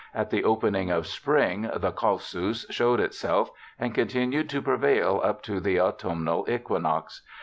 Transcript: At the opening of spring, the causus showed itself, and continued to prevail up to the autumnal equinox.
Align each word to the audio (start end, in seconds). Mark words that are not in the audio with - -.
At 0.15 0.31
the 0.31 0.43
opening 0.43 0.89
of 0.89 1.05
spring, 1.05 1.69
the 1.75 1.91
causus 1.91 2.65
showed 2.71 2.99
itself, 2.99 3.51
and 3.77 3.93
continued 3.93 4.49
to 4.49 4.59
prevail 4.59 5.21
up 5.23 5.43
to 5.43 5.59
the 5.59 5.79
autumnal 5.79 6.43
equinox. 6.49 7.21